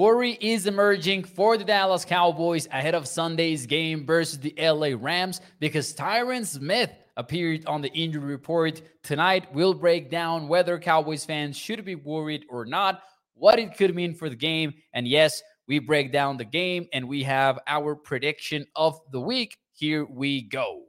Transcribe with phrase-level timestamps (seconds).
[0.00, 5.42] Worry is emerging for the Dallas Cowboys ahead of Sunday's game versus the LA Rams
[5.58, 8.80] because Tyron Smith appeared on the injury report.
[9.02, 13.02] Tonight, we'll break down whether Cowboys fans should be worried or not,
[13.34, 17.06] what it could mean for the game, and yes, we break down the game and
[17.06, 19.58] we have our prediction of the week.
[19.74, 20.84] Here we go.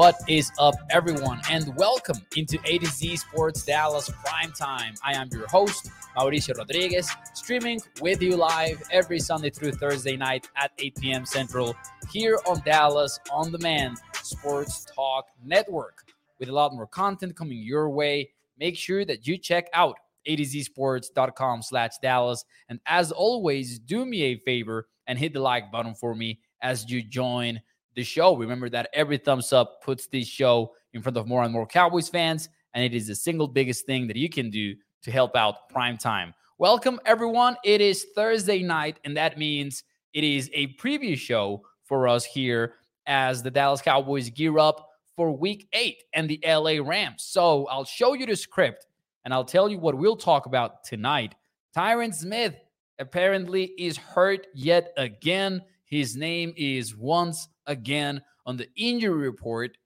[0.00, 4.94] What is up, everyone, and welcome into A to Z Sports Dallas Prime Time.
[5.04, 10.48] I am your host, Mauricio Rodriguez, streaming with you live every Sunday through Thursday night
[10.56, 11.26] at 8 p.m.
[11.26, 11.76] Central
[12.10, 16.02] here on Dallas On Demand Sports Talk Network.
[16.38, 21.60] With a lot more content coming your way, make sure that you check out atozsports.com
[21.60, 22.42] slash Dallas.
[22.70, 26.90] And as always, do me a favor and hit the like button for me as
[26.90, 27.60] you join
[27.94, 28.36] the show.
[28.36, 32.08] Remember that every thumbs up puts this show in front of more and more Cowboys
[32.08, 35.68] fans, and it is the single biggest thing that you can do to help out
[35.68, 36.34] prime time.
[36.58, 37.56] Welcome, everyone.
[37.64, 42.74] It is Thursday night, and that means it is a preview show for us here
[43.06, 47.22] as the Dallas Cowboys gear up for week eight and the LA Rams.
[47.22, 48.86] So I'll show you the script
[49.24, 51.34] and I'll tell you what we'll talk about tonight.
[51.76, 52.54] Tyron Smith
[52.98, 55.62] apparently is hurt yet again.
[55.84, 59.78] His name is once again on the injury report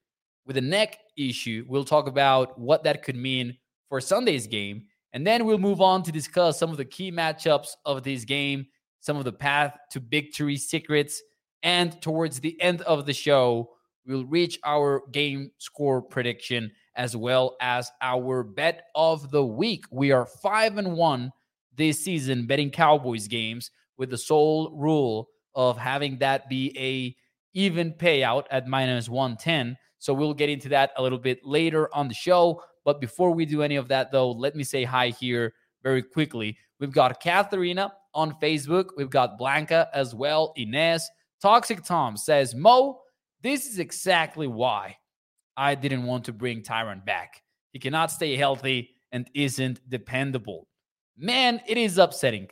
[0.47, 1.65] with a neck issue.
[1.69, 3.57] We'll talk about what that could mean
[3.89, 4.85] for Sunday's game.
[5.13, 8.67] And then we'll move on to discuss some of the key matchups of this game,
[9.01, 11.23] some of the path to victory secrets.
[11.63, 13.71] And towards the end of the show,
[14.07, 19.85] we'll reach our game score prediction as well as our bet of the week.
[19.91, 21.33] We are five and one
[21.77, 27.17] this season betting Cowboys games with the sole rule of having that be a
[27.55, 29.77] even payout at minus 110.
[29.99, 32.63] So we'll get into that a little bit later on the show.
[32.85, 36.59] But before we do any of that, though, let me say hi here very quickly.
[36.79, 38.91] We've got Katharina on Facebook.
[38.97, 40.53] We've got Blanca as well.
[40.57, 41.09] Inez.
[41.41, 43.01] Toxic Tom says, Mo,
[43.43, 44.97] this is exactly why
[45.57, 47.43] I didn't want to bring Tyron back.
[47.73, 50.67] He cannot stay healthy and isn't dependable.
[51.17, 52.49] Man, it is upsetting.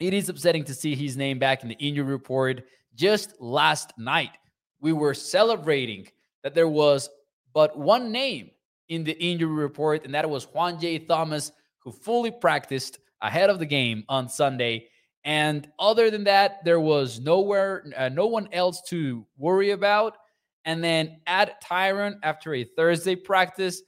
[0.00, 2.62] It is upsetting to see his name back in the injury report.
[2.98, 4.32] Just last night,
[4.80, 6.08] we were celebrating
[6.42, 7.08] that there was
[7.54, 8.50] but one name
[8.88, 13.66] in the injury report, and that was Juanyeh Thomas, who fully practiced ahead of the
[13.66, 14.88] game on Sunday.
[15.22, 20.16] And other than that, there was nowhere, uh, no one else to worry about.
[20.64, 23.80] And then add Tyron after a Thursday practice.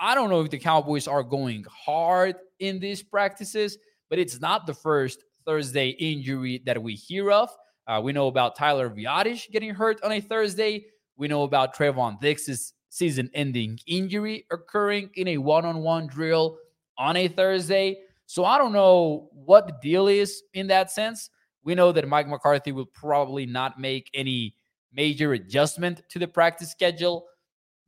[0.00, 3.78] I don't know if the Cowboys are going hard in these practices,
[4.10, 7.48] but it's not the first Thursday injury that we hear of.
[7.86, 10.86] Uh, we know about Tyler Biadasz getting hurt on a Thursday.
[11.16, 16.58] We know about Trevon Diggs's season ending injury occurring in a one on one drill
[16.98, 17.98] on a Thursday.
[18.26, 21.30] So I don't know what the deal is in that sense.
[21.62, 24.56] We know that Mike McCarthy will probably not make any
[24.92, 27.26] major adjustment to the practice schedule,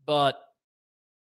[0.05, 0.41] but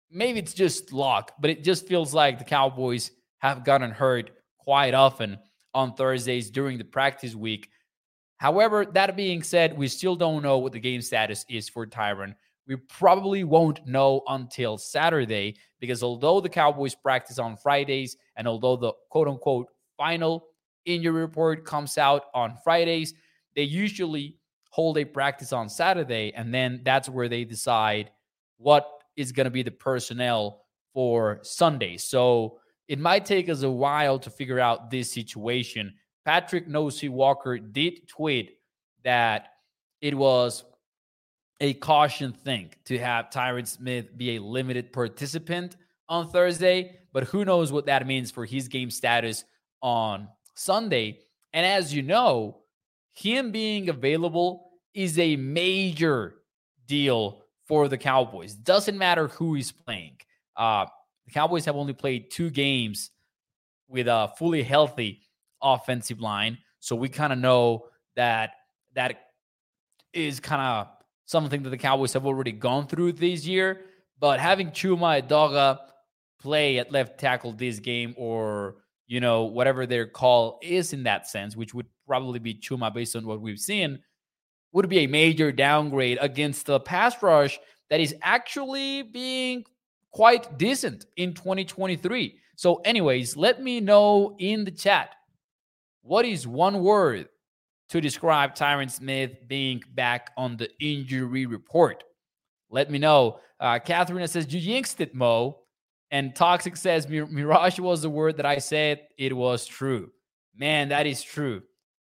[0.10, 1.34] maybe it's just luck.
[1.40, 5.40] But it just feels like the Cowboys have gotten hurt quite often
[5.74, 7.70] on Thursdays during the practice week.
[8.42, 12.34] However, that being said, we still don't know what the game status is for Tyron.
[12.66, 18.76] We probably won't know until Saturday because although the Cowboys practice on Fridays and although
[18.76, 20.48] the quote unquote final
[20.86, 23.14] injury report comes out on Fridays,
[23.56, 24.40] they usually
[24.72, 28.10] hold a practice on Saturday and then that's where they decide
[28.58, 28.88] what
[29.18, 30.64] is going to be the personnel
[30.96, 31.96] for Sunday.
[31.96, 35.94] So it might take us a while to figure out this situation.
[36.26, 38.58] Patrick Nosey Walker did tweet
[39.04, 39.48] that
[40.02, 40.64] it was
[41.60, 45.78] a caution thing to have Tyron Smith be a limited participant
[46.10, 49.44] on Thursday, but who knows what that means for his game status
[49.82, 51.20] on Sunday.
[51.54, 52.62] And as you know,
[53.14, 56.36] him being available is a major
[56.88, 58.54] deal for the Cowboys.
[58.54, 60.18] Doesn't matter who he's playing.
[60.58, 60.86] Uh,
[61.26, 63.12] the Cowboys have only played two games
[63.88, 65.22] with a fully healthy
[65.62, 66.58] offensive line.
[66.80, 67.86] So we kind of know
[68.16, 68.52] that
[68.96, 69.22] that
[70.14, 70.88] is kind of
[71.26, 73.82] something that the Cowboys have already gone through this year.
[74.20, 75.80] But having Chuma Edoga
[76.42, 78.78] play at left tackle this game or
[79.08, 83.16] you know whatever their call is in that sense which would probably be chuma based
[83.16, 84.00] on what we've seen
[84.74, 87.60] would be a major downgrade against the pass rush
[87.90, 89.64] that is actually being
[90.12, 95.16] quite decent in 2023 so anyways let me know in the chat
[96.02, 97.28] what is one word
[97.90, 102.04] to describe Tyron Smith being back on the injury report?
[102.70, 103.40] Let me know.
[103.60, 105.58] Uh, Catherine says, You jinxed it, Mo.
[106.10, 109.02] And Toxic says, Mirage was the word that I said.
[109.18, 110.12] It was true.
[110.56, 111.62] Man, that is true.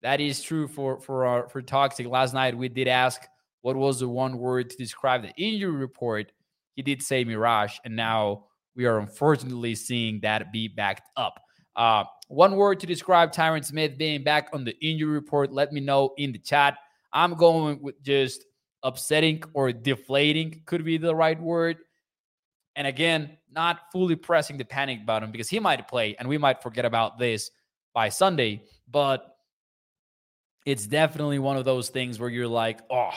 [0.02, 2.08] That is true for for our for Toxic.
[2.08, 3.22] Last night we did ask
[3.62, 6.32] what was the one word to describe the injury report.
[6.76, 8.46] He did say Mirage, and now
[8.76, 11.40] we are unfortunately seeing that be backed up.
[11.76, 15.52] Uh, one word to describe Tyron Smith being back on the injury report.
[15.52, 16.78] Let me know in the chat.
[17.12, 18.46] I'm going with just
[18.84, 21.78] upsetting or deflating, could be the right word.
[22.76, 26.64] And again, not fully pressing the panic button because he might play and we might
[26.64, 27.52] forget about this
[27.94, 28.64] by Sunday.
[28.90, 29.36] But
[30.66, 33.12] it's definitely one of those things where you're like, oh,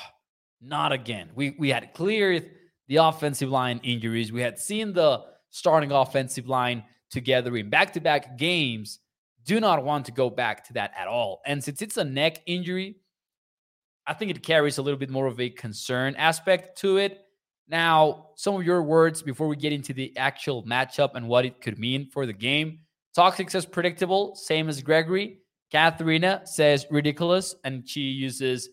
[0.61, 1.31] not again.
[1.37, 2.51] We we had cleared
[2.89, 4.33] the offensive line injuries.
[4.33, 8.99] We had seen the starting offensive line together in back to back games,
[9.45, 11.41] do not want to go back to that at all.
[11.47, 12.97] And since it's a neck injury,
[14.07, 17.21] I think it carries a little bit more of a concern aspect to it.
[17.69, 21.61] Now, some of your words before we get into the actual matchup and what it
[21.61, 22.81] could mean for the game.
[23.15, 25.39] Toxic says predictable, same as Gregory.
[25.73, 28.69] Katharina says ridiculous, and she uses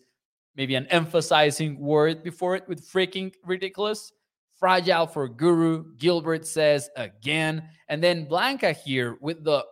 [0.56, 4.12] maybe an emphasizing word before it with freaking ridiculous.
[4.58, 5.96] Fragile for Guru.
[5.96, 7.68] Gilbert says again.
[7.88, 9.64] And then Blanca here with the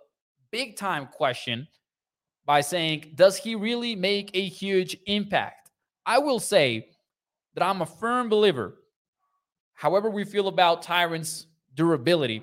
[0.50, 1.68] big time question
[2.44, 5.70] by saying, Does he really make a huge impact?
[6.06, 6.88] I will say
[7.54, 8.74] that I'm a firm believer,
[9.74, 12.42] however, we feel about Tyron's durability.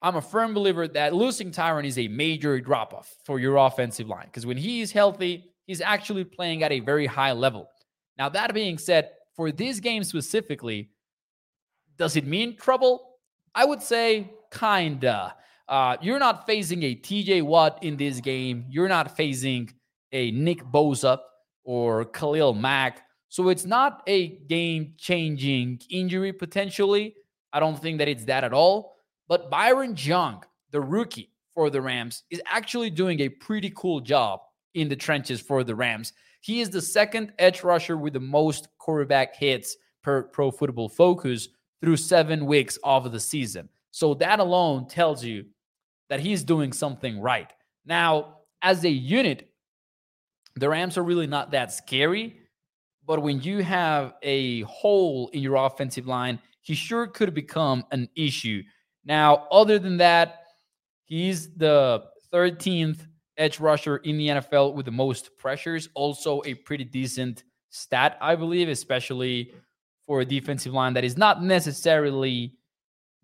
[0.00, 4.08] I'm a firm believer that losing Tyron is a major drop off for your offensive
[4.08, 7.68] line because when he's healthy, he's actually playing at a very high level.
[8.18, 10.90] Now, that being said, for this game specifically,
[11.96, 13.16] does it mean trouble?
[13.54, 15.34] I would say kinda.
[15.68, 18.66] Uh, you're not facing a TJ Watt in this game.
[18.68, 19.72] You're not facing
[20.12, 21.18] a Nick Bosa
[21.64, 23.02] or Khalil Mack.
[23.28, 27.14] So it's not a game changing injury potentially.
[27.52, 28.96] I don't think that it's that at all.
[29.28, 34.40] But Byron Young, the rookie for the Rams, is actually doing a pretty cool job
[34.74, 36.12] in the trenches for the Rams.
[36.40, 41.48] He is the second edge rusher with the most quarterback hits per pro football focus
[41.80, 43.68] through seven weeks of the season.
[43.92, 45.44] So that alone tells you
[46.08, 47.52] that he's doing something right.
[47.86, 49.48] Now, as a unit,
[50.56, 52.40] the Rams are really not that scary.
[53.04, 58.08] But when you have a hole in your offensive line, he sure could become an
[58.14, 58.62] issue.
[59.04, 60.44] Now, other than that,
[61.04, 63.06] he's the 13th
[63.36, 65.88] edge rusher in the NFL with the most pressures.
[65.94, 69.52] Also, a pretty decent stat, I believe, especially
[70.06, 72.54] for a defensive line that is not necessarily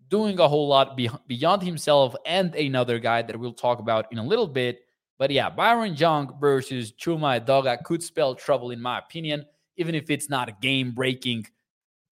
[0.09, 4.17] doing a whole lot be- beyond himself and another guy that we'll talk about in
[4.17, 4.81] a little bit.
[5.17, 9.45] But yeah, Byron Young versus Chuma Edoga could spell trouble, in my opinion,
[9.77, 11.45] even if it's not a game breaking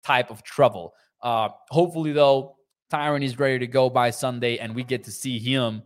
[0.03, 0.93] type of trouble.
[1.21, 2.57] Uh, hopefully, though,
[2.91, 5.83] Tyron is ready to go by Sunday and we get to see him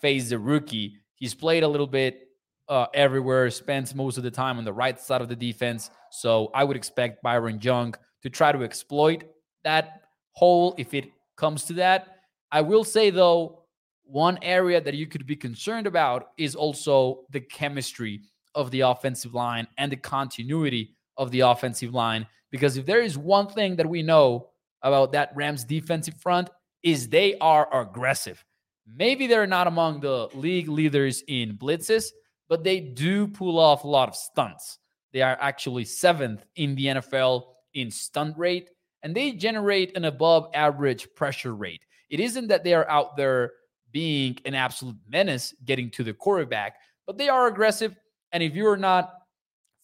[0.00, 0.96] face the rookie.
[1.14, 2.28] He's played a little bit
[2.68, 5.90] uh, everywhere, spends most of the time on the right side of the defense.
[6.10, 9.24] So I would expect Byron Young to try to exploit
[9.64, 12.18] that hole if it comes to that.
[12.52, 13.64] I will say, though,
[14.04, 18.20] one area that you could be concerned about is also the chemistry
[18.54, 22.26] of the offensive line and the continuity of the offensive line.
[22.50, 24.48] Because if there is one thing that we know
[24.82, 26.50] about that Rams defensive front,
[26.82, 28.44] is they are aggressive.
[28.86, 32.10] Maybe they're not among the league leaders in blitzes,
[32.48, 34.78] but they do pull off a lot of stunts.
[35.12, 38.70] They are actually seventh in the NFL in stunt rate,
[39.02, 41.82] and they generate an above average pressure rate.
[42.10, 43.52] It isn't that they are out there
[43.92, 46.76] being an absolute menace getting to the quarterback,
[47.06, 47.94] but they are aggressive.
[48.32, 49.12] And if you're not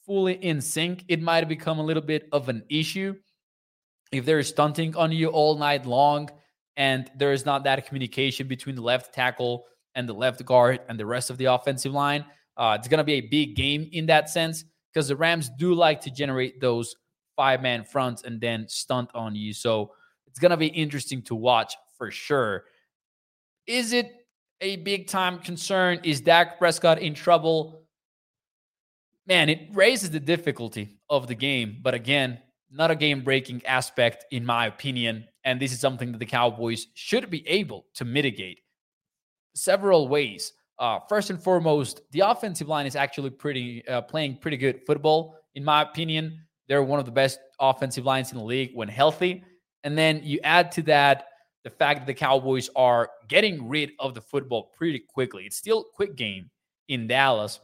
[0.05, 3.15] fully in sync, it might become a little bit of an issue.
[4.13, 6.31] If they're stunting on you all night long
[6.77, 10.99] and there is not that communication between the left tackle and the left guard and
[10.99, 12.25] the rest of the offensive line,
[12.57, 15.75] uh, it's going to be a big game in that sense because the Rams do
[15.75, 16.95] like to generate those
[17.37, 19.53] five man fronts and then stunt on you.
[19.53, 19.93] So
[20.27, 22.65] it's going to be interesting to watch for sure.
[23.67, 24.13] Is it
[24.61, 26.01] a big time concern?
[26.05, 27.83] Is Dak Prescott in trouble?
[29.27, 31.79] Man, it raises the difficulty of the game.
[31.83, 32.39] But again,
[32.71, 35.27] not a game breaking aspect, in my opinion.
[35.45, 38.61] And this is something that the Cowboys should be able to mitigate
[39.55, 40.53] several ways.
[40.79, 45.37] Uh, first and foremost, the offensive line is actually pretty uh, playing pretty good football,
[45.55, 46.41] in my opinion.
[46.69, 49.45] They're one of the best offensive lines in the league when healthy.
[49.83, 51.27] And then you add to that
[51.63, 55.45] the fact that the Cowboys are getting rid of the football pretty quickly.
[55.45, 56.51] It's still a quick game
[56.89, 57.61] in Dallas.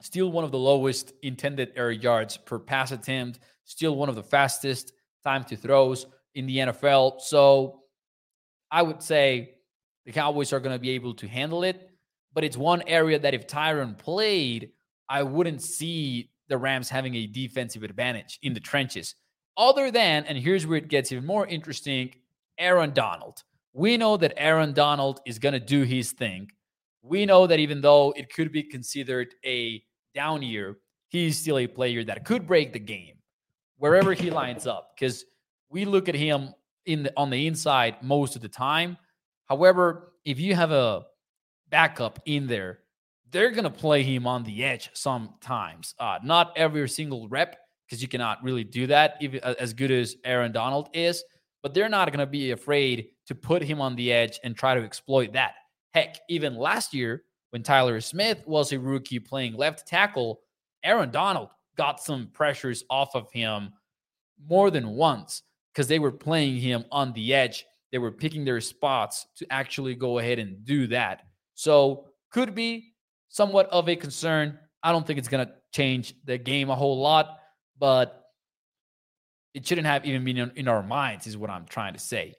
[0.00, 3.40] Still one of the lowest intended air yards per pass attempt.
[3.64, 7.20] Still one of the fastest time to throws in the NFL.
[7.20, 7.82] So
[8.70, 9.54] I would say
[10.04, 11.90] the Cowboys are going to be able to handle it.
[12.32, 14.70] But it's one area that if Tyron played,
[15.08, 19.14] I wouldn't see the Rams having a defensive advantage in the trenches.
[19.56, 22.14] Other than, and here's where it gets even more interesting
[22.58, 23.42] Aaron Donald.
[23.72, 26.50] We know that Aaron Donald is going to do his thing.
[27.02, 29.82] We know that even though it could be considered a
[30.14, 30.76] down year,
[31.08, 33.16] he's still a player that could break the game
[33.78, 35.24] wherever he lines up because
[35.68, 36.54] we look at him
[36.86, 38.96] in the, on the inside most of the time.
[39.46, 41.02] However, if you have a
[41.68, 42.78] backup in there,
[43.34, 45.94] they're going to play him on the edge sometimes.
[45.98, 50.16] Uh, not every single rep because you cannot really do that even as good as
[50.24, 51.22] Aaron Donald is
[51.64, 54.74] but they're not going to be afraid to put him on the edge and try
[54.74, 55.54] to exploit that.
[55.94, 60.42] Heck, even last year when Tyler Smith was a rookie playing left tackle,
[60.84, 63.70] Aaron Donald got some pressures off of him
[64.46, 67.64] more than once because they were playing him on the edge.
[67.92, 71.22] They were picking their spots to actually go ahead and do that.
[71.54, 72.92] So, could be
[73.34, 74.56] somewhat of a concern.
[74.80, 77.40] I don't think it's going to change the game a whole lot,
[77.76, 78.26] but
[79.54, 82.34] it shouldn't have even been in our minds, is what I'm trying to say.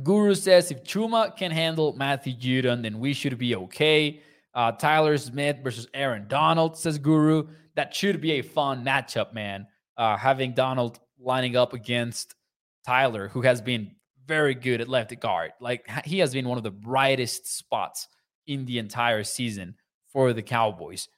[0.00, 4.20] Guru says if Chuma can handle Matthew Judon, then we should be okay.
[4.54, 7.48] Uh, Tyler Smith versus Aaron Donald, says Guru.
[7.74, 9.66] That should be a fun matchup, man.
[9.96, 12.36] Uh, having Donald lining up against
[12.84, 13.90] Tyler, who has been
[14.24, 15.52] very good at left guard.
[15.60, 18.06] Like he has been one of the brightest spots
[18.46, 19.74] in the entire season
[20.08, 21.08] for the Cowboys.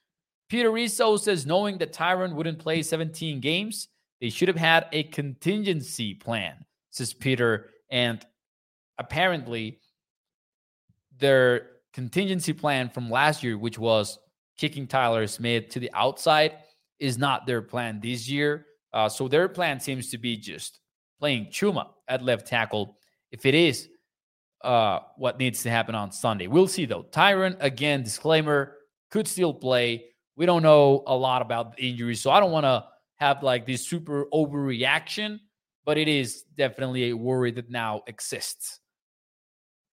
[0.48, 3.88] Peter Rizzo says knowing that Tyron wouldn't play 17 games,
[4.20, 7.70] they should have had a contingency plan, says Peter.
[7.90, 8.24] And
[8.98, 9.78] apparently,
[11.18, 14.18] their contingency plan from last year, which was
[14.56, 16.56] kicking Tyler Smith to the outside,
[16.98, 18.66] is not their plan this year.
[18.92, 20.80] Uh, so their plan seems to be just
[21.18, 22.96] playing Chuma at left tackle.
[23.30, 23.88] If it is
[24.62, 27.04] uh, what needs to happen on Sunday, we'll see though.
[27.04, 28.76] Tyron, again, disclaimer,
[29.10, 30.04] could still play.
[30.36, 32.84] We don't know a lot about the injury, so I don't want to
[33.16, 35.40] have like this super overreaction,
[35.84, 38.80] but it is definitely a worry that now exists.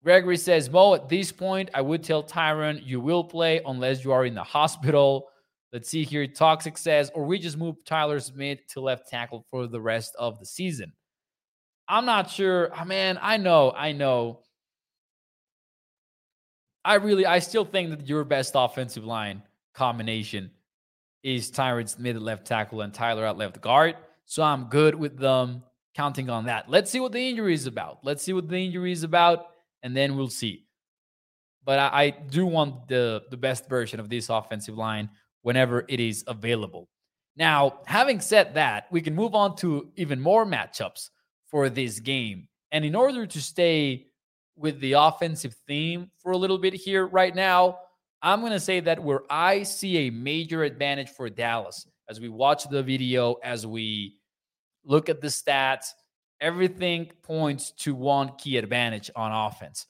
[0.03, 4.11] Gregory says, Mo, at this point, I would tell Tyron you will play unless you
[4.11, 5.29] are in the hospital.
[5.73, 6.27] Let's see here.
[6.27, 10.39] Toxic says, or we just move Tyler Smith to left tackle for the rest of
[10.39, 10.93] the season.
[11.87, 12.69] I'm not sure.
[12.79, 14.43] Oh, man, I know, I know.
[16.85, 19.41] I really, I still think that your best offensive line
[19.73, 20.51] combination
[21.23, 23.95] is Tyron Smith at left tackle and Tyler at left guard.
[24.25, 25.63] So I'm good with them
[25.95, 26.69] counting on that.
[26.69, 27.99] Let's see what the injury is about.
[28.03, 29.47] Let's see what the injury is about,
[29.81, 30.65] and then we'll see.
[31.63, 35.09] But I, I do want the, the best version of this offensive line
[35.41, 36.87] whenever it is available.
[37.35, 41.09] Now, having said that, we can move on to even more matchups
[41.47, 42.47] for this game.
[42.71, 44.07] And in order to stay
[44.55, 47.79] with the offensive theme for a little bit here right now,
[48.21, 52.29] I'm going to say that where I see a major advantage for Dallas as we
[52.29, 54.17] watch the video, as we
[54.83, 55.87] look at the stats,
[56.39, 59.87] everything points to one key advantage on offense.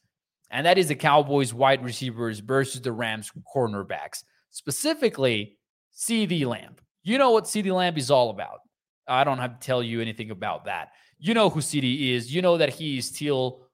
[0.52, 5.58] And that is the Cowboys wide receivers versus the Rams cornerbacks, specifically
[5.96, 6.76] CeeDee Lamb.
[7.04, 8.60] You know what CeeDee Lamb is all about.
[9.08, 10.92] I don't have to tell you anything about that.
[11.20, 12.34] You know who CeeDee is.
[12.34, 13.65] You know that he is still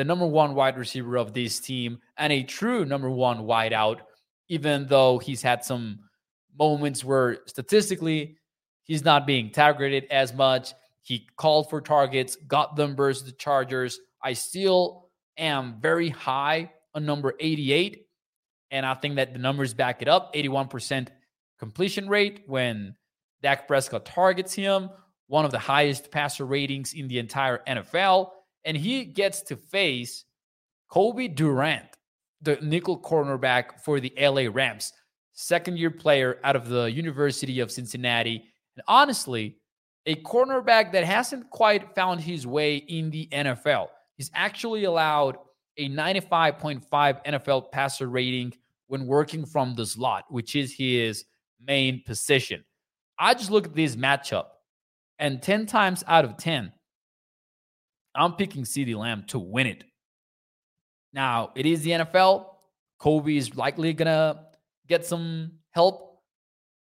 [0.00, 3.98] the number one wide receiver of this team and a true number one wideout,
[4.48, 5.98] even though he's had some
[6.58, 8.38] moments where statistically
[8.84, 10.72] he's not being targeted as much.
[11.02, 14.00] He called for targets, got them versus the Chargers.
[14.24, 18.06] I still am very high on number 88.
[18.70, 21.08] And I think that the numbers back it up 81%
[21.58, 22.96] completion rate when
[23.42, 24.88] Dak Prescott targets him,
[25.26, 28.30] one of the highest passer ratings in the entire NFL
[28.64, 30.24] and he gets to face
[30.88, 31.86] Cobie Durant,
[32.42, 34.92] the nickel cornerback for the LA Rams,
[35.32, 38.44] second year player out of the University of Cincinnati.
[38.76, 39.56] And honestly,
[40.06, 43.88] a cornerback that hasn't quite found his way in the NFL.
[44.16, 45.36] He's actually allowed
[45.76, 48.52] a 95.5 NFL passer rating
[48.88, 51.24] when working from the slot, which is his
[51.64, 52.64] main position.
[53.18, 54.46] I just look at this matchup,
[55.18, 56.72] and 10 times out of 10,
[58.14, 59.84] I'm picking CeeDee Lamb to win it.
[61.12, 62.46] Now, it is the NFL.
[62.98, 64.40] Cobie is likely going to
[64.88, 66.20] get some help,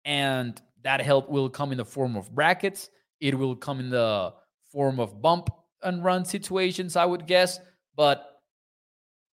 [0.04, 2.90] and that help will come in the form of brackets.
[3.20, 4.34] It will come in the
[4.72, 5.50] form of bump
[5.84, 7.60] and run situations, I would guess.
[7.96, 8.26] But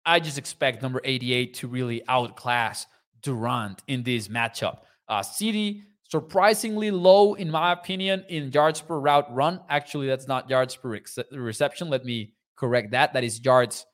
[0.05, 2.85] I just expect number 88 to really outclass
[3.21, 4.79] Durant in this matchup.
[5.07, 9.59] Uh, CeeDee surprisingly low, in my opinion, in yards per route run.
[9.69, 11.89] Actually, that's not yards per ex- reception.
[11.89, 13.13] Let me correct that.
[13.13, 13.85] That is yards,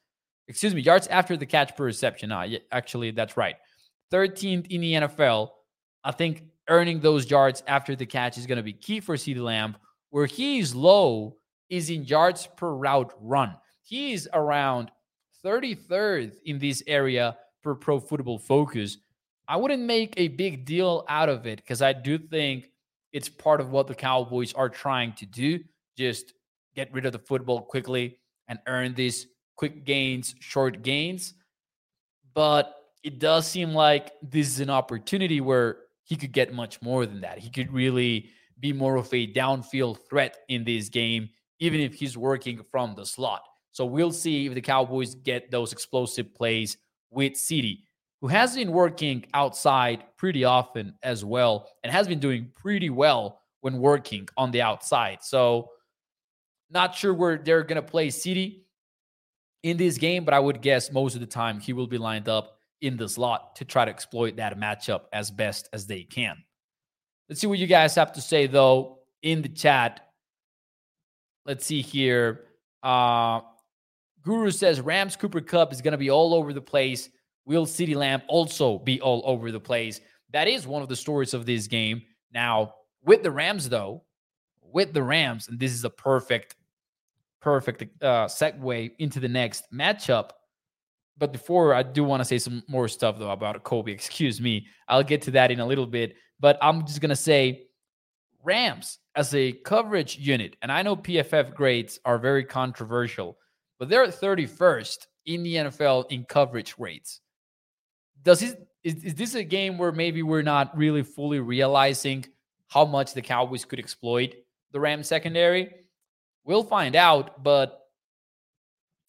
[0.48, 2.32] excuse me, yards after the catch per reception.
[2.32, 3.56] Ah, yeah, actually, that's right.
[4.12, 5.50] 13th in the NFL.
[6.04, 9.44] I think earning those yards after the catch is going to be key for CeeDee
[9.44, 9.76] Lamb.
[10.12, 11.38] Where he's low
[11.70, 13.56] is in yards per route run.
[13.82, 14.92] He is around
[15.44, 18.98] 33rd in this area per pro football focus.
[19.48, 22.70] I wouldn't make a big deal out of it because I do think
[23.12, 25.60] it's part of what the Cowboys are trying to do.
[25.98, 26.34] Just
[26.76, 31.34] get rid of the football quickly and earn these quick gains, short gains.
[32.34, 32.74] But
[33.04, 37.22] it does seem like this is an opportunity where he could get much more than
[37.22, 37.38] that.
[37.38, 42.18] He could really be more of a downfield threat in this game, even if he's
[42.18, 43.44] working from the slot.
[43.72, 46.78] So we'll see if the Cowboys get those explosive plays
[47.12, 47.80] with CeeDee
[48.24, 53.42] who has been working outside pretty often as well and has been doing pretty well
[53.60, 55.22] when working on the outside.
[55.22, 55.72] So,
[56.70, 58.62] not sure where they're going to play CeeDee
[59.64, 62.30] in this game, but I would guess most of the time he will be lined
[62.30, 66.38] up in the slot to try to exploit that matchup as best as they can.
[67.28, 70.00] Let's see what you guys have to say, though, in the chat.
[71.46, 72.46] Let's see here.
[72.82, 73.42] Uh,
[74.22, 77.10] Guru says Rams Cooper Kupp is going to be all over the place
[77.46, 80.00] will CeeDee Lamb also be all over the place?
[80.32, 82.02] That is one of the stories of this game.
[82.34, 84.04] Now, with the Rams, though,
[84.62, 86.56] with the Rams, and this is a perfect,
[87.42, 90.32] perfect uh, segue into the next matchup.
[91.18, 93.92] But before I do want to say some more stuff though about Cobie.
[93.94, 94.66] Excuse me.
[94.88, 96.16] I'll get to that in a little bit.
[96.40, 97.68] But I'm just gonna say
[98.44, 103.38] Rams as a coverage unit, and I know PFF grades are very controversial,
[103.78, 107.22] but they're 31st in the NFL in coverage rates
[108.24, 112.26] does is, is this a game where maybe we're not really fully realizing
[112.68, 114.36] how much the Cowboys could exploit
[114.72, 115.74] the Rams secondary?
[116.44, 117.88] We'll find out, but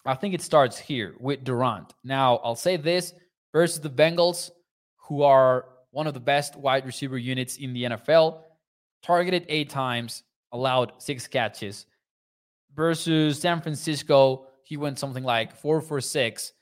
[0.06, 1.94] I think it starts here with Durant.
[2.04, 3.14] Now, I'll say this
[3.52, 4.50] versus the Bengals,
[4.96, 8.42] who are one of the best wide receiver units in the NFL,
[9.02, 10.22] targeted eight times,
[10.52, 11.86] allowed six catches.
[12.74, 16.52] Versus San Francisco, he went something like four for six,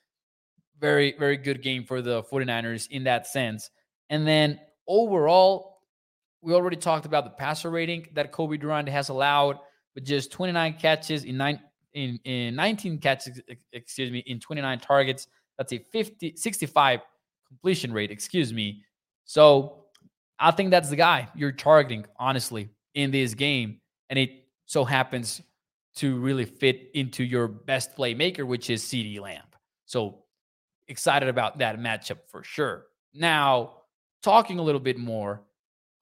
[0.83, 3.71] very, very good game for the 49ers in that sense.
[4.11, 5.79] And then overall,
[6.43, 9.59] we already talked about the passer rating that Cobie Durant has allowed,
[9.95, 11.61] but just 29 catches in nine
[11.95, 13.41] in, in 19 catches,
[13.73, 15.29] excuse me, in 29 targets.
[15.57, 17.01] That's a 50 65
[17.47, 18.83] completion rate, excuse me.
[19.25, 19.85] So
[20.41, 23.81] I think that's the guy you're targeting, honestly, in this game.
[24.11, 24.31] And it
[24.67, 25.41] so happens
[25.97, 29.45] to really fit into your best playmaker, which is CeeDee Lamb.
[29.85, 30.22] So
[30.93, 32.85] excited about that matchup for sure.
[33.15, 33.79] Now,
[34.23, 35.43] talking a little bit more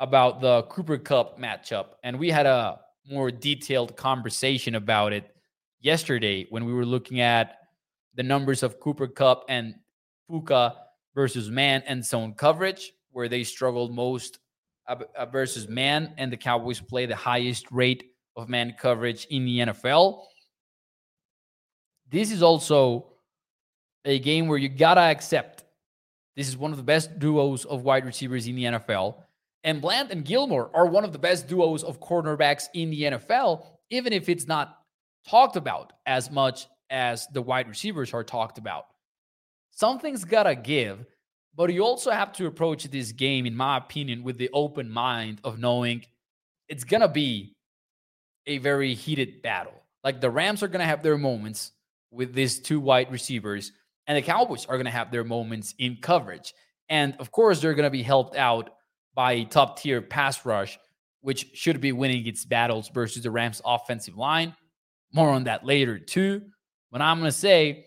[0.00, 5.34] about the Cooper Kupp matchup, and we had a more detailed conversation about it
[5.80, 7.58] yesterday when we were looking at
[8.14, 9.74] the numbers of Cooper Kupp and
[10.28, 10.74] Puka
[11.14, 14.40] versus man and zone coverage, where they struggled most
[14.88, 18.04] uh, versus man, and the Cowboys play the highest rate
[18.36, 20.24] of man coverage in the NFL.
[22.10, 23.09] This is also
[24.04, 25.64] a game where you gotta accept
[26.36, 29.16] this is one of the best duos of wide receivers in the NFL.
[29.62, 33.66] And Bland and Gilmore are one of the best duos of cornerbacks in the NFL,
[33.90, 34.78] even if it's not
[35.28, 38.86] talked about as much as the wide receivers are talked about.
[39.70, 41.04] Something's gotta give,
[41.54, 45.40] but you also have to approach this game, in my opinion, with the open mind
[45.44, 46.04] of knowing
[46.68, 47.54] it's gonna be
[48.46, 49.74] a very heated battle.
[50.02, 51.72] Like the Rams are gonna have their moments
[52.10, 53.72] with these two wide receivers
[54.10, 56.52] and the Cowboys are going to have their moments in coverage.
[56.88, 58.70] And of course, they're going to be helped out
[59.14, 60.80] by a top tier pass rush,
[61.20, 64.52] which should be winning its battles versus the Rams' offensive line.
[65.12, 66.42] More on that later, too.
[66.90, 67.86] But I'm going to say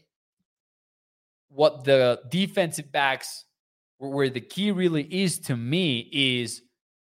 [1.50, 3.44] what the defensive backs,
[3.98, 6.62] where the key really is to me, is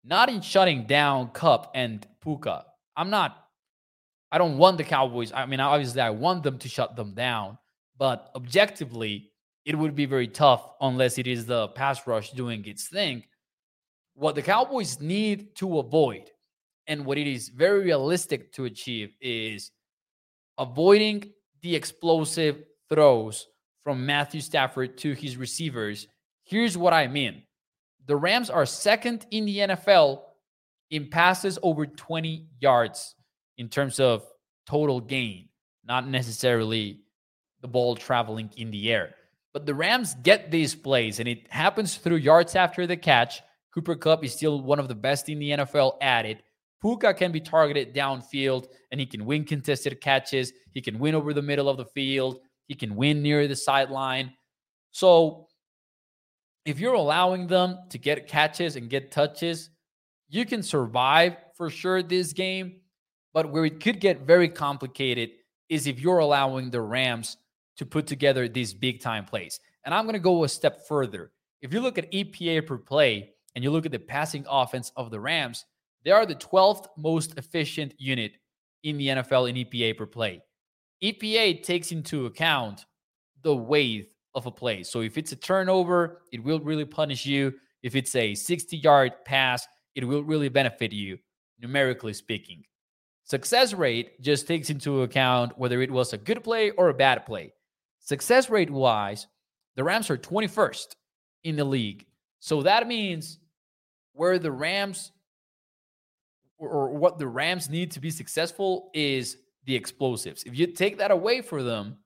[0.04, 2.65] not in shutting down Kupp and Puka.
[2.97, 3.45] I'm not,
[4.30, 5.32] I don't want the Cowboys.
[5.32, 7.58] I mean, obviously, I want them to shut them down.
[7.97, 9.31] But objectively,
[9.65, 13.23] it would be very tough unless it is the pass rush doing its thing.
[14.13, 16.29] What the Cowboys need to avoid
[16.88, 19.71] and what it is very realistic to achieve is
[20.58, 21.31] avoiding
[21.62, 23.47] the explosive throws
[23.84, 26.08] from Matthew Stafford to his receivers.
[26.43, 27.43] Here's what I mean
[28.05, 30.21] the Rams are second in the NFL
[30.91, 33.15] in passes over 20 yards
[33.58, 34.23] in terms of
[34.67, 35.49] total gain,
[35.84, 37.01] not necessarily
[37.65, 39.15] the ball traveling in the air.
[39.51, 43.41] But the Rams get these plays, and it happens through yards after the catch.
[43.73, 46.43] Cooper Kupp is still one of the best in the NFL at it.
[46.80, 50.54] Puka can be targeted downfield, and he can win contested catches.
[50.73, 52.38] He can win over the middle of the field.
[52.67, 54.34] He can win near the sideline.
[54.91, 55.47] So
[56.65, 59.71] if you're allowing them to get catches and get touches,
[60.30, 62.82] you can survive for sure this game.
[63.34, 65.32] But where it could get very complicated
[65.67, 67.38] is if you're allowing the Rams
[67.77, 69.59] to put together these big time plays.
[69.83, 71.31] And I'm going to go a step further.
[71.61, 75.11] If you look at EPA per play and you look at the passing offense of
[75.11, 75.65] the Rams,
[76.03, 78.33] they are the 12th most efficient unit
[78.83, 80.41] in the NFL in EPA per play.
[81.03, 82.85] EPA takes into account
[83.41, 84.83] the weight of a play.
[84.83, 87.53] So if it's a turnover, it will really punish you.
[87.83, 91.17] If it's a 60 yard pass, it will really benefit you,
[91.59, 92.63] numerically speaking.
[93.23, 97.25] Success rate just takes into account whether it was a good play or a bad
[97.25, 97.53] play.
[98.05, 99.27] Success rate wise,
[99.75, 100.95] the Rams are 21st
[101.43, 102.05] in the league.
[102.39, 103.39] So that means
[104.13, 105.11] where the Rams
[106.57, 110.43] or what the Rams need to be successful is the explosives.
[110.43, 111.97] If you take that away for them,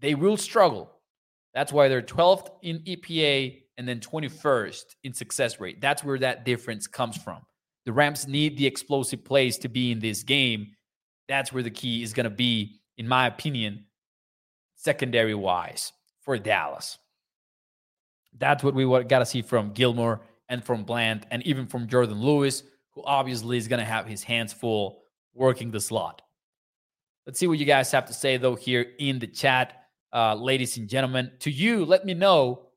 [0.00, 0.90] they will struggle.
[1.54, 5.80] That's why they're 12th in EPA and then 21st in success rate.
[5.80, 7.40] That's where that difference comes from.
[7.86, 10.68] The Rams need the explosive plays to be in this game.
[11.28, 13.86] That's where the key is going to be, in my opinion,
[14.80, 16.98] secondary wise for Dallas.
[18.38, 22.20] That's what we got to see from Gilmore and from Bland and even from Jourdan
[22.20, 22.62] Lewis,
[22.92, 25.02] who obviously is going to have his hands full
[25.34, 26.22] working the slot.
[27.26, 30.78] Let's see what you guys have to say, though, here in the chat, uh, ladies
[30.78, 31.30] and gentlemen.
[31.40, 32.68] To you, let me know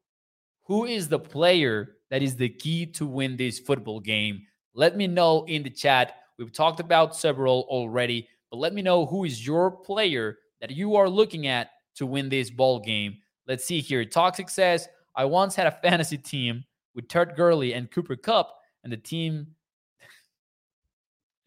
[0.64, 4.42] who is the player that is the key to win this football game.
[4.74, 6.18] Let me know in the chat.
[6.38, 10.96] We've talked about several already, but let me know who is your player that you
[10.96, 13.18] are looking at to win this ball game.
[13.48, 14.04] Let's see here.
[14.06, 16.64] Toxic says, I once had a fantasy team
[16.96, 19.48] with Todd Gurley and Cooper Kupp, and the team.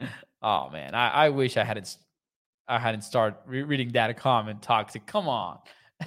[0.43, 1.97] oh man, I, I wish I hadn't
[2.69, 4.63] I hadn't started re- reading that comment.
[4.63, 5.59] Toxic, come on.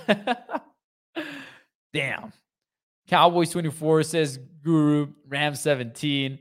[1.94, 2.34] Damn.
[3.08, 6.40] Cowboys 24 says Guru, Ram 17.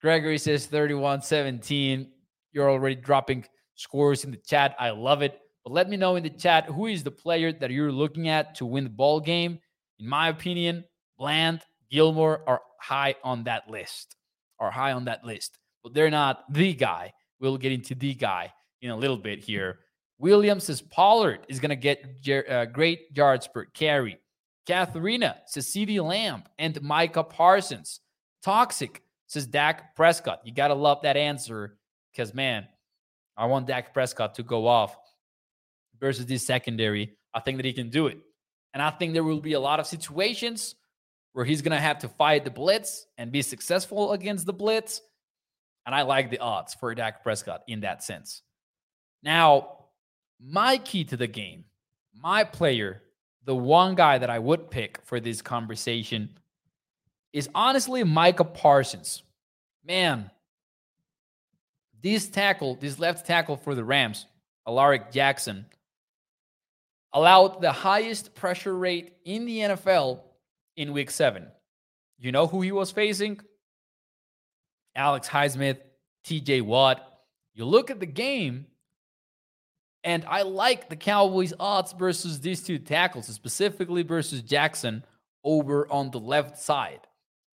[0.00, 2.08] Gregory says 31 17.
[2.52, 4.76] You're already dropping scores in the chat.
[4.78, 5.38] I love it.
[5.64, 8.54] But let me know in the chat who is the player that you're looking at
[8.56, 9.60] to win the ball game.
[9.98, 10.84] In my opinion,
[11.18, 14.16] Bland, Gilmore are high on that list.
[14.58, 15.58] Are high on that list.
[15.82, 17.14] But they're not the guy.
[17.40, 19.80] We'll get into the guy in a little bit here.
[20.18, 24.18] Williams says Pollard is going to get uh, great yards per carry.
[24.66, 28.00] Katharina says CeeDee Lamb and Micah Parsons.
[28.42, 30.40] Toxic says Dak Prescott.
[30.44, 31.78] You got to love that answer
[32.12, 32.66] because, man,
[33.36, 34.96] I want Dak Prescott to go off
[36.04, 37.16] versus this secondary.
[37.32, 38.18] I think that he can do it.
[38.74, 40.74] And I think there will be a lot of situations
[41.32, 45.00] where he's going to have to fight the blitz and be successful against the blitz.
[45.86, 48.42] And I like the odds for Dak Prescott in that sense.
[49.22, 49.86] Now,
[50.38, 51.64] my key to the game,
[52.14, 53.00] my player,
[53.46, 56.36] the one guy that I would pick for this conversation
[57.32, 59.22] is honestly Micah Parsons.
[59.82, 60.30] Man,
[62.02, 64.26] this tackle, this left tackle for the Rams,
[64.66, 65.64] Alaric Jackson,
[67.14, 70.20] allowed the highest pressure rate in the NFL
[70.76, 71.46] in week seven.
[72.18, 73.40] You know who he was facing?
[74.96, 75.78] Alex Highsmith,
[76.26, 77.00] TJ Watt.
[77.54, 78.66] You look at the game,
[80.02, 85.04] and I like the Cowboys' odds versus these two tackles, specifically versus Jackson
[85.44, 87.00] over on the left side.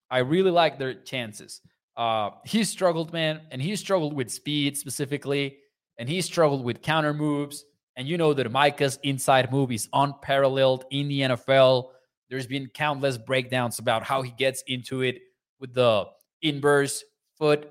[0.10, 1.62] I really like their chances.
[1.96, 5.58] Uh, he struggled, man, and he struggled with speed specifically,
[5.98, 7.64] and he struggled with counter moves.
[7.96, 11.90] And you know that Micah's inside move is unparalleled in the NFL.
[12.30, 15.20] There's been countless breakdowns about how he gets into it
[15.60, 16.06] with the
[16.42, 17.04] inverse
[17.38, 17.70] foot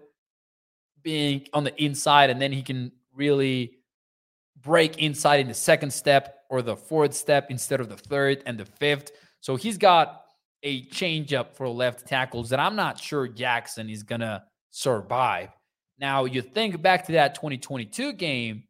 [1.02, 3.78] being on the inside, and then he can really
[4.61, 8.59] break inside in the second step or the fourth step instead of the third and
[8.59, 9.12] the fifth.
[9.40, 10.24] So he's got
[10.62, 15.48] a changeup for left tackles that I'm not sure Jackson is going to survive.
[15.98, 18.64] Now, you think back to that 2022 game,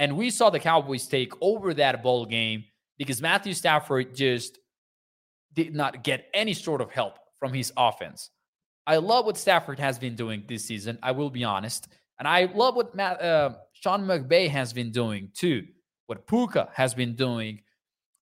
[0.00, 2.64] and we saw the Cowboys take over that ball game
[2.96, 4.58] because Matthew Stafford just
[5.52, 8.30] did not get any sort of help from his offense.
[8.86, 10.98] I love what Stafford has been doing this season.
[11.02, 11.86] I will be honest.
[12.18, 15.66] And I love what Matt, uh, Sean McVay has been doing too,
[16.06, 17.60] what Puka has been doing.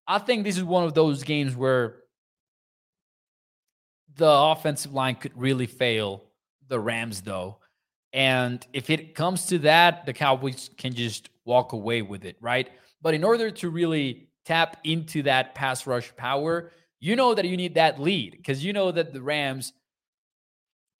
[0.06, 2.00] I think this is one of those games where
[4.16, 6.24] the offensive line could really fail
[6.66, 7.58] the Rams, though.
[8.12, 12.70] And if it comes to that, the Cowboys can just walk away with it, right?
[13.02, 17.56] But in order to really tap into that pass rush power, you know that you
[17.56, 19.72] need that lead because you know that the Rams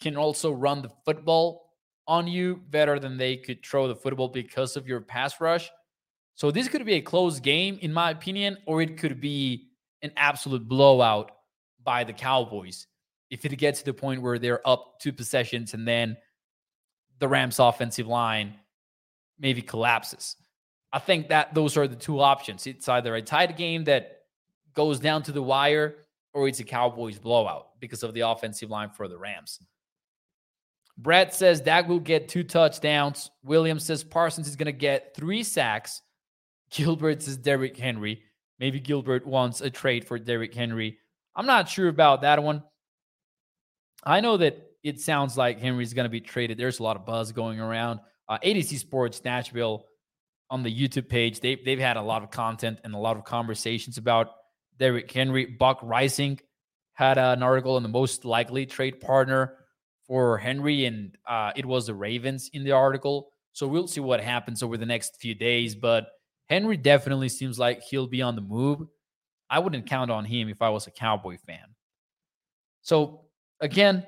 [0.01, 1.75] can also run the football
[2.07, 5.71] on you better than they could throw the football because of your pass rush.
[6.35, 9.71] So this could be a close game, in my opinion, or it could be
[10.03, 11.33] an absolute blowout
[11.83, 12.87] by the Cowboys
[13.31, 16.17] if it gets to the point where they're up two possessions and then
[17.19, 18.55] the Rams offensive line
[19.39, 20.37] maybe collapses.
[20.93, 22.67] I think that those are the two options.
[22.67, 24.23] It's either a tight game that
[24.75, 25.97] goes down to the wire
[26.33, 29.61] or it's a Cowboys blowout because of the offensive line for the Rams.
[30.97, 33.31] Brett says Dak will get two touchdowns.
[33.45, 36.03] Williams says Parsons is going to get three sacks.
[36.71, 38.23] Gilbert says Derrick Henry.
[38.59, 40.99] Maybe Gilbert wants a trade for Derrick Henry.
[41.37, 42.65] I'm not sure about that one.
[44.03, 46.59] I know that it sounds like Henry's going to be traded.
[46.59, 48.01] There's a lot of buzz going around.
[48.29, 49.85] Uh, A to Z Sports Nashville
[50.51, 53.25] on the YouTube page, they, they've had a lot of content and a lot of
[53.25, 54.29] conversations about
[54.79, 55.45] Derrick Henry.
[55.47, 56.41] Buck Rising
[56.95, 59.55] had an article on the most likely trade partner
[60.07, 63.29] for Henry, and uh, it was the Ravens in the article.
[63.53, 65.75] So we'll see what happens over the next few days.
[65.75, 66.09] But
[66.49, 68.87] Henry definitely seems like he'll be on the move.
[69.51, 71.75] I wouldn't count on him if I was a Cowboy fan.
[72.83, 73.27] So
[73.61, 74.07] again,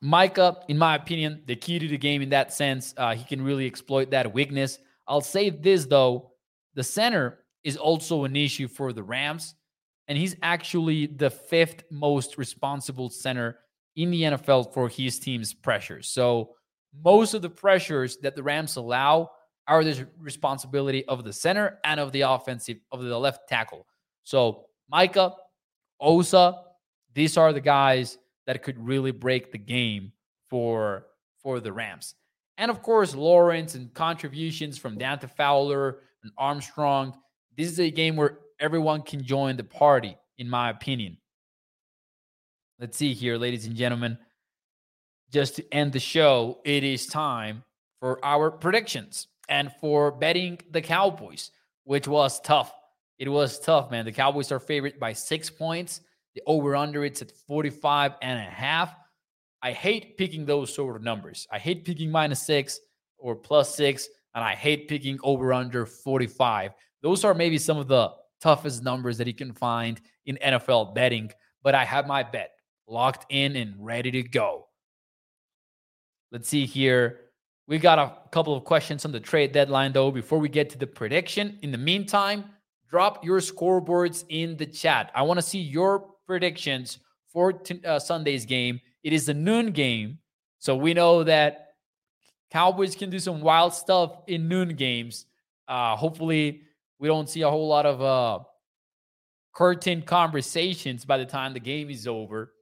[0.00, 3.42] Micah, in my opinion, the key to the game in that sense, uh, he can
[3.42, 4.78] really exploit that weakness.
[5.06, 6.32] I'll say this though
[6.74, 9.54] the center is also an issue for the Rams,
[10.08, 13.58] and he's actually the fifth most responsible center
[13.96, 16.08] in the NFL for his team's pressures.
[16.08, 16.50] So
[17.02, 19.30] most of the pressures that the Rams allow
[19.66, 23.86] are the responsibility of the center and of the offensive of the left tackle.
[24.24, 25.34] So Micah,
[26.00, 26.60] Osa,
[27.14, 30.12] these are the guys that could really break the game
[30.48, 31.06] for
[31.42, 32.14] for the Rams.
[32.56, 37.14] And of course, Lawrence and contributions from Dante Fowler and Armstrong.
[37.56, 41.18] This is a game where everyone can join the party, in my opinion.
[42.78, 44.18] Let's see here, ladies and gentlemen.
[45.30, 47.64] Just to end the show, it is time
[48.00, 51.50] for our predictions and for betting the Cowboys,
[51.84, 52.72] which was tough.
[53.18, 54.04] It was tough, man.
[54.04, 56.00] The Cowboys are favored by six points.
[56.34, 58.94] The over under it's at 45 and a half.
[59.62, 61.46] I hate picking those sort of numbers.
[61.50, 62.80] I hate picking minus six
[63.18, 66.72] or plus six, and I hate picking over under 45.
[67.02, 71.30] Those are maybe some of the toughest numbers that you can find in NFL betting,
[71.62, 72.50] but I have my bet
[72.86, 74.66] locked in and ready to go.
[76.30, 77.20] Let's see here.
[77.66, 80.78] We got a couple of questions on the trade deadline, though, before we get to
[80.78, 81.58] the prediction.
[81.62, 82.44] In the meantime,
[82.90, 85.10] drop your scoreboards in the chat.
[85.14, 86.98] I want to see your predictions
[87.32, 88.80] for t- uh, Sunday's game.
[89.02, 90.18] It is a noon game.
[90.58, 91.64] So we know that
[92.50, 95.26] Cowboys can do some wild stuff in noon games.
[95.66, 96.62] Uh, hopefully,
[96.98, 98.44] we don't see a whole lot of uh,
[99.54, 102.52] curtain conversations by the time the game is over.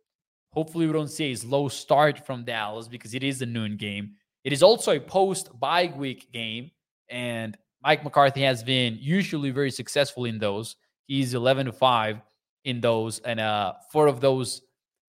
[0.53, 4.15] Hopefully, we don't see a slow start from Dallas because it is a noon game.
[4.45, 6.71] It is also a post bye week game,
[7.09, 10.77] and Mike McCarthy has been usually very successful in those.
[11.07, 12.21] He's 11 to 5
[12.65, 14.63] in those, and uh, four of those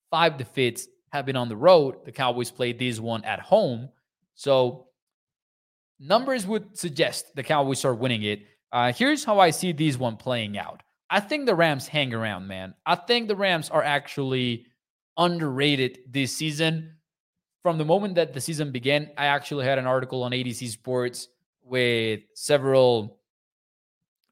[0.09, 2.05] five defeats have been on the road.
[2.05, 3.89] The Cowboys played this one at home.
[4.35, 4.87] So
[5.99, 8.45] numbers would suggest the Cowboys are winning it.
[8.71, 10.81] Uh, here's how I see these one playing out.
[11.09, 12.73] I think the Rams hang around, man.
[12.85, 14.65] I think the Rams are actually
[15.17, 16.95] underrated this season.
[17.61, 20.51] From the moment that the season began, I actually had an article on A to
[20.51, 21.27] Z Sports
[21.63, 23.19] with several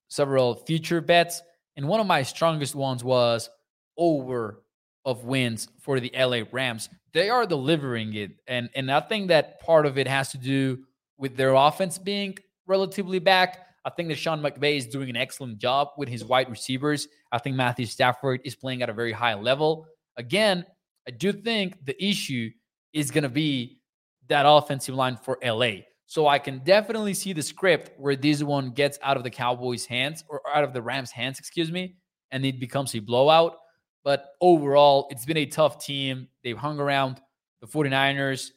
[0.10, 1.41] several future bets
[1.81, 3.49] and one of my strongest ones was
[3.97, 4.61] over
[5.03, 6.89] of wins for the LA Rams.
[7.11, 8.33] They are delivering it.
[8.47, 10.83] And and I think that part of it has to do
[11.17, 13.65] with their offense being relatively back.
[13.83, 17.07] I think that Sean McVay is doing an excellent job with his wide receivers.
[17.31, 19.87] I think Matthew Stafford is playing at a very high level.
[20.17, 20.63] Again,
[21.07, 22.51] I do think the issue
[22.93, 23.79] is going to be
[24.27, 25.77] that offensive line for LA.
[26.12, 29.86] So I can definitely see the script where this one gets out of the Cowboys'
[29.86, 31.95] hands or out of the Rams' hands, excuse me,
[32.32, 33.56] and it becomes a blowout.
[34.04, 36.28] But overall, it's been a tough team.
[36.43, 37.21] They've hung around
[37.62, 38.50] the 49ers.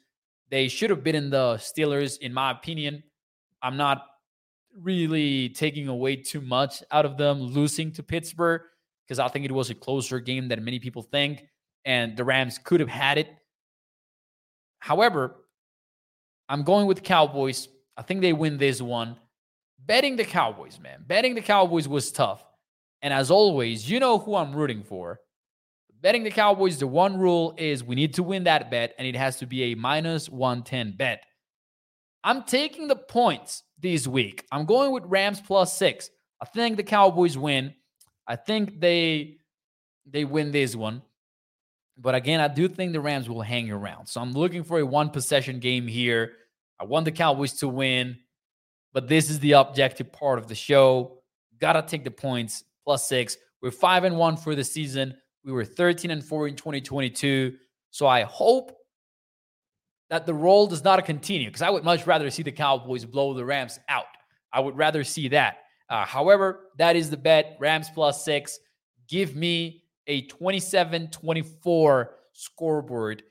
[0.51, 3.05] They should have been in the Steelers, in my opinion.
[3.62, 4.05] I'm not
[4.77, 8.62] really taking away too much out of them losing to Pittsburgh
[9.07, 11.45] because I think it was a closer game than many people think.
[11.85, 13.29] And the Rams could have had it.
[14.81, 15.37] However,
[16.48, 17.68] I'm going with Cowboys.
[17.96, 19.16] I think they win this one.
[19.87, 21.04] betting the Cowboys, man.
[21.07, 22.44] Betting the Cowboys was tough.
[23.02, 25.20] And as always, you know who I'm rooting for.
[26.00, 29.16] Betting the Cowboys, the one rule is we need to win that bet, and it
[29.16, 31.22] has to be a minus 110 bet.
[32.22, 34.46] I'm taking the points this week.
[34.50, 36.09] I'm going with Rams plus six.
[36.40, 37.74] I think the Cowboys win.
[38.26, 39.37] I think they
[40.07, 41.02] they win this one.
[41.96, 44.07] But again, I do think the Rams will hang around.
[44.07, 46.33] So I'm looking for a one possession game here.
[46.80, 48.18] I want the Cowboys to win,
[48.92, 51.18] but this is the objective part of the show.
[51.61, 53.37] Gotta take the points plus six.
[53.62, 55.14] We're five and one for the season.
[55.44, 57.54] We were 13 and four in 2022.
[57.90, 58.76] So I hope
[60.11, 63.35] that the roll does not continue because I would much rather see the Cowboys blow
[63.35, 64.07] the Rams out.
[64.52, 65.59] I would rather see that.
[65.88, 67.57] Uh, however, that is the bet.
[67.61, 68.59] Rams plus six.
[69.09, 73.23] Give me a 27 24 scoreboard.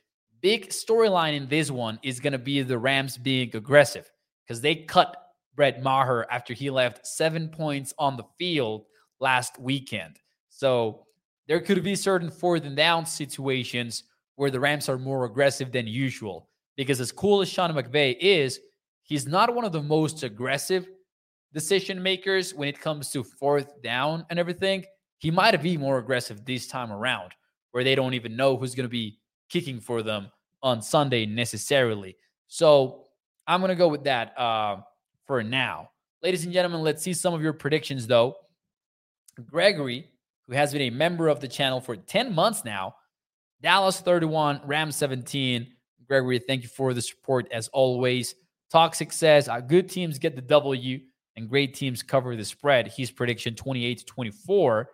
[0.42, 4.10] Big storyline in this one is going to be the Rams being aggressive
[4.46, 5.16] because they cut
[5.56, 8.86] Brett Maher after he left seven points on the field
[9.20, 10.18] last weekend.
[10.50, 11.06] So
[11.48, 14.04] there could be certain fourth and down situations
[14.36, 16.50] where the Rams are more aggressive than usual.
[16.76, 18.60] Because as cool as Sean McVay is,
[19.04, 20.88] he's not one of the most aggressive
[21.54, 24.84] decision makers when it comes to fourth down and everything.
[25.18, 27.32] He might be more aggressive this time around,
[27.72, 32.16] where they don't even know who's going to be kicking for them on Sunday necessarily.
[32.48, 33.06] So
[33.48, 34.78] I'm going to go with that uh,
[35.26, 35.90] for now.
[36.22, 38.36] Ladies and gentlemen, let's see some of your predictions though.
[39.46, 40.10] Gregory,
[40.48, 42.96] who has been a member of the channel for 10 months now,
[43.62, 45.68] Dallas 31, Rams 17.
[46.08, 48.36] Gregory, thank you for the support as always.
[48.72, 51.00] Toxic says, uh, good teams get the W
[51.36, 52.92] and great teams cover the spread.
[52.96, 54.90] His prediction 28 to 24.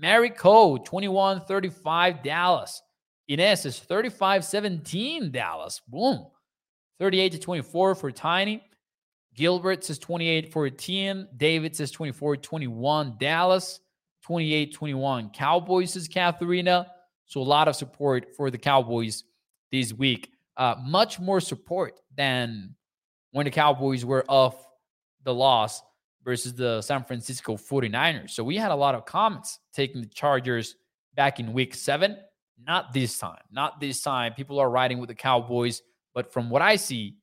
[0.00, 2.82] Mary Code 21 35 Dallas.
[3.28, 5.82] Ines is 35 17 Dallas.
[5.86, 6.26] Boom.
[6.98, 8.62] 38 to 24 for Tiny.
[9.34, 11.28] Gilbert says 28 14.
[11.36, 13.80] David says 24 21 Dallas.
[14.22, 16.90] 28 21 Cowboys says Katharina.
[17.26, 19.24] So a lot of support for the Cowboys
[19.70, 20.32] this week.
[20.56, 22.74] Uh, much more support than
[23.32, 24.66] when the Cowboys were off
[25.24, 25.82] the loss
[26.24, 28.30] versus the San Francisco 49ers.
[28.30, 30.76] So we had a lot of comments taking the Chargers
[31.14, 32.16] back in week seven.
[32.66, 33.42] Not this time.
[33.50, 34.34] Not this time.
[34.34, 35.82] People are riding with the Cowboys.
[36.14, 37.16] But from what I see,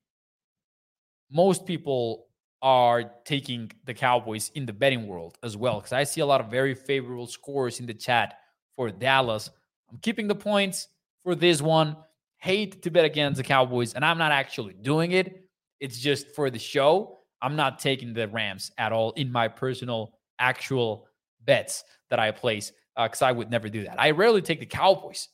[1.30, 2.26] most people
[2.60, 5.78] are taking the Cowboys in the betting world as well.
[5.78, 8.38] Because I see a lot of very favorable scores in the chat
[8.74, 9.50] for Dallas.
[9.90, 10.88] I'm keeping the points
[11.22, 11.96] for this one.
[12.38, 15.48] Hate to bet against the Cowboys, and I'm not actually doing it.
[15.80, 17.17] It's just for the show.
[17.40, 21.06] I'm not taking the Rams at all in my personal actual
[21.44, 24.00] bets that I place because uh, I would never do that.
[24.00, 25.28] I rarely take the Cowboys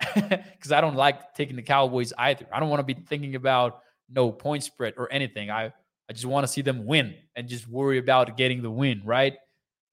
[0.14, 2.46] because I don't like taking the Cowboys either.
[2.52, 5.50] I don't want to be thinking about no point spread or anything.
[5.50, 5.72] I
[6.08, 9.34] I just want to see them win and just worry about getting the win, right?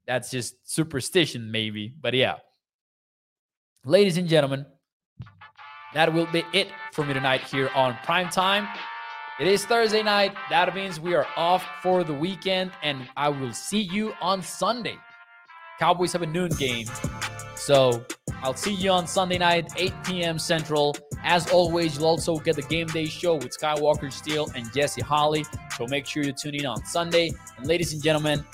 [0.08, 1.94] That's just superstition, maybe.
[2.00, 2.38] But yeah.
[3.84, 4.66] Ladies and gentlemen,
[5.94, 8.68] that will be it for me tonight here on Prime Time.
[9.38, 10.34] It is Thursday night.
[10.50, 14.98] That means we are off for the weekend, and I will see you on Sunday.
[15.78, 16.88] Cowboys have a noon game.
[17.58, 18.06] So
[18.42, 20.40] I'll see you on Sunday night, 8 p.m.
[20.40, 20.96] Central.
[21.22, 25.46] As always, you'll also get the game day show with Skywalker Steele and Jesse Holly.
[25.78, 27.34] So make sure you tune in on Sunday.
[27.58, 28.46] And ladies and gentlemen,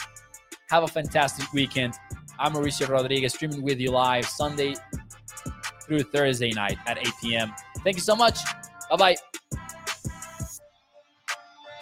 [0.72, 1.94] have a fantastic weekend.
[2.40, 4.74] I'm Mauricio Rodriguez streaming with you live Sunday
[5.84, 7.54] through Thursday night at 8 p.m.
[7.84, 8.40] Thank you so much.
[8.90, 9.31] Bye bye.